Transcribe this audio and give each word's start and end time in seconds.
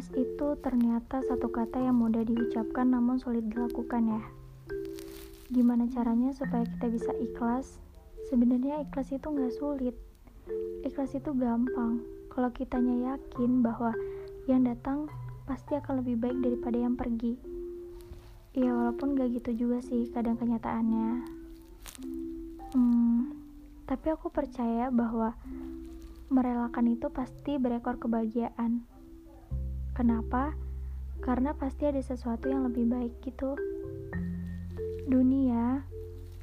Ikhlas 0.00 0.16
itu 0.16 0.48
ternyata 0.64 1.20
satu 1.28 1.52
kata 1.52 1.76
yang 1.76 2.00
mudah 2.00 2.24
diucapkan 2.24 2.88
namun 2.88 3.20
sulit 3.20 3.44
dilakukan 3.52 4.08
ya. 4.08 4.22
Gimana 5.52 5.92
caranya 5.92 6.32
supaya 6.32 6.64
kita 6.64 6.88
bisa 6.88 7.12
ikhlas? 7.20 7.76
Sebenarnya 8.32 8.80
ikhlas 8.80 9.12
itu 9.12 9.28
nggak 9.28 9.52
sulit. 9.60 9.92
Ikhlas 10.88 11.12
itu 11.12 11.36
gampang. 11.36 12.00
Kalau 12.32 12.48
kitanya 12.48 13.12
yakin 13.12 13.60
bahwa 13.60 13.92
yang 14.48 14.64
datang 14.64 15.04
pasti 15.44 15.76
akan 15.76 16.00
lebih 16.00 16.16
baik 16.16 16.48
daripada 16.48 16.80
yang 16.80 16.96
pergi. 16.96 17.36
Ya 18.56 18.72
walaupun 18.72 19.20
gak 19.20 19.36
gitu 19.36 19.68
juga 19.68 19.84
sih 19.84 20.08
kadang 20.16 20.40
kenyataannya. 20.40 21.08
Hmm, 22.72 23.36
tapi 23.84 24.16
aku 24.16 24.32
percaya 24.32 24.88
bahwa 24.88 25.36
merelakan 26.32 26.88
itu 26.88 27.12
pasti 27.12 27.60
berekor 27.60 28.00
kebahagiaan. 28.00 28.99
Kenapa? 29.94 30.54
Karena 31.20 31.52
pasti 31.52 31.84
ada 31.84 32.00
sesuatu 32.00 32.48
yang 32.48 32.64
lebih 32.70 32.88
baik 32.88 33.14
gitu. 33.20 33.58
Dunia 35.10 35.84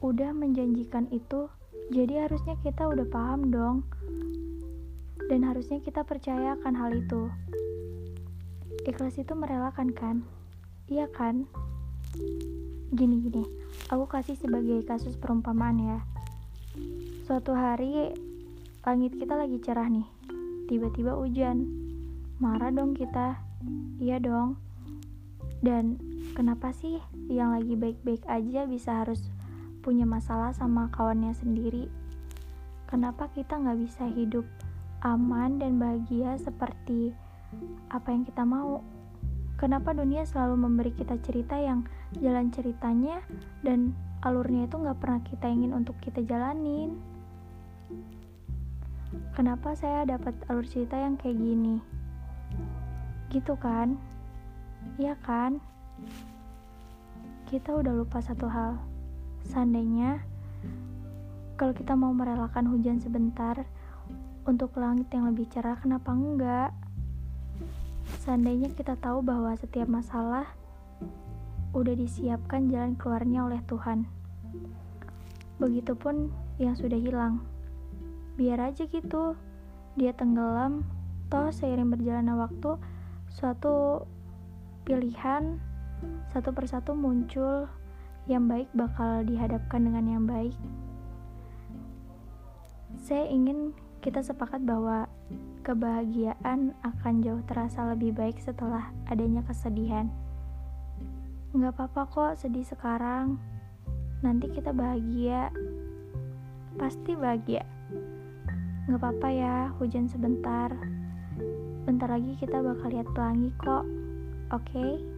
udah 0.04 0.32
menjanjikan 0.36 1.10
itu, 1.10 1.50
jadi 1.90 2.28
harusnya 2.28 2.60
kita 2.62 2.86
udah 2.86 3.08
paham 3.10 3.50
dong. 3.50 3.88
Dan 5.28 5.44
harusnya 5.44 5.82
kita 5.82 6.06
percaya 6.06 6.56
akan 6.60 6.74
hal 6.78 6.92
itu. 6.94 7.32
Ikhlas 8.88 9.20
itu 9.20 9.34
merelakan 9.36 9.92
kan? 9.92 10.24
Iya 10.88 11.12
kan? 11.12 11.48
Gini-gini, 12.96 13.44
aku 13.92 14.08
kasih 14.08 14.40
sebagai 14.40 14.86
kasus 14.88 15.20
perumpamaan 15.20 15.80
ya. 15.80 16.00
Suatu 17.28 17.52
hari 17.52 18.16
langit 18.88 19.20
kita 19.20 19.36
lagi 19.36 19.60
cerah 19.60 19.92
nih. 19.92 20.08
Tiba-tiba 20.72 21.20
hujan. 21.20 21.87
Marah 22.38 22.70
dong 22.70 22.94
kita 22.94 23.48
Iya 23.98 24.22
dong. 24.22 24.62
Dan 25.66 25.98
kenapa 26.38 26.70
sih 26.70 27.02
yang 27.34 27.58
lagi 27.58 27.74
baik-baik 27.74 28.22
aja 28.30 28.70
bisa 28.70 29.02
harus 29.02 29.26
punya 29.82 30.06
masalah 30.06 30.54
sama 30.54 30.94
kawannya 30.94 31.34
sendiri? 31.34 31.90
Kenapa 32.86 33.28
kita 33.34 33.58
nggak 33.58 33.80
bisa 33.82 34.06
hidup 34.14 34.46
aman 35.02 35.58
dan 35.58 35.82
bahagia 35.82 36.38
seperti 36.38 37.18
apa 37.90 38.14
yang 38.14 38.22
kita 38.22 38.46
mau? 38.46 38.86
Kenapa 39.58 39.98
dunia 39.98 40.22
selalu 40.22 40.70
memberi 40.70 40.94
kita 40.94 41.18
cerita 41.26 41.58
yang 41.58 41.90
jalan 42.22 42.54
ceritanya 42.54 43.26
dan 43.66 43.98
alurnya 44.22 44.70
itu 44.70 44.78
nggak 44.78 45.02
pernah 45.02 45.22
kita 45.26 45.50
ingin 45.50 45.74
untuk 45.74 45.98
kita 45.98 46.22
jalanin? 46.22 47.02
Kenapa 49.34 49.74
saya 49.74 50.06
dapat 50.06 50.38
alur 50.46 50.70
cerita 50.70 51.02
yang 51.02 51.18
kayak 51.18 51.42
gini? 51.42 51.97
Gitu 53.38 53.54
kan? 53.62 54.02
Iya 54.98 55.14
kan? 55.22 55.62
Kita 57.46 57.78
udah 57.78 57.94
lupa 57.94 58.18
satu 58.18 58.50
hal. 58.50 58.82
Seandainya 59.46 60.26
kalau 61.54 61.78
kita 61.78 61.94
mau 61.94 62.10
merelakan 62.18 62.66
hujan 62.74 62.98
sebentar 62.98 63.62
untuk 64.50 64.74
langit 64.74 65.06
yang 65.14 65.30
lebih 65.30 65.46
cerah, 65.54 65.78
kenapa 65.78 66.18
enggak? 66.18 66.74
Seandainya 68.26 68.74
kita 68.74 68.98
tahu 68.98 69.22
bahwa 69.22 69.54
setiap 69.54 69.86
masalah 69.86 70.50
udah 71.78 71.94
disiapkan 71.94 72.74
jalan 72.74 72.98
keluarnya 72.98 73.46
oleh 73.46 73.62
Tuhan. 73.70 74.10
Begitupun 75.62 76.34
yang 76.58 76.74
sudah 76.74 76.98
hilang. 76.98 77.46
Biar 78.34 78.74
aja 78.74 78.90
gitu. 78.90 79.38
Dia 79.94 80.14
tenggelam, 80.14 80.86
toh 81.30 81.54
seiring 81.54 81.94
berjalannya 81.94 82.34
waktu 82.34 82.97
suatu 83.32 84.06
pilihan 84.88 85.60
satu 86.32 86.54
persatu 86.54 86.94
muncul 86.94 87.66
yang 88.28 88.46
baik 88.46 88.68
bakal 88.76 89.24
dihadapkan 89.24 89.82
dengan 89.88 90.06
yang 90.06 90.24
baik. 90.28 90.54
Saya 93.02 93.28
ingin 93.32 93.72
kita 94.04 94.20
sepakat 94.20 94.64
bahwa 94.68 95.08
kebahagiaan 95.64 96.76
akan 96.84 97.14
jauh 97.24 97.44
terasa 97.48 97.88
lebih 97.92 98.16
baik 98.16 98.40
setelah 98.40 98.92
adanya 99.08 99.44
kesedihan. 99.44 100.08
Nggak 101.56 101.76
apa-apa 101.76 102.02
kok 102.12 102.34
sedih 102.40 102.68
sekarang, 102.68 103.40
nanti 104.24 104.52
kita 104.52 104.72
bahagia, 104.76 105.52
pasti 106.76 107.16
bahagia. 107.16 107.64
Nggak 108.88 109.00
apa-apa 109.00 109.28
ya 109.32 109.56
hujan 109.80 110.08
sebentar, 110.08 110.72
Bentar 111.98 112.14
lagi 112.14 112.38
kita 112.38 112.62
bakal 112.62 112.94
lihat 112.94 113.10
pelangi 113.18 113.50
kok. 113.58 113.82
Oke? 114.54 114.70
Okay? 114.70 115.17